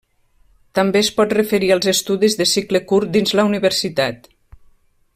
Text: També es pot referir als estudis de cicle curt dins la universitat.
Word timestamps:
També 0.79 1.01
es 1.05 1.11
pot 1.19 1.35
referir 1.37 1.69
als 1.75 1.91
estudis 1.93 2.39
de 2.41 2.49
cicle 2.55 2.83
curt 2.93 3.15
dins 3.19 3.35
la 3.41 3.47
universitat. 3.53 4.31